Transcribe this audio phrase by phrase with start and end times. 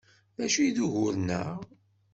[0.37, 1.57] D acu i d ugur-nneɣ?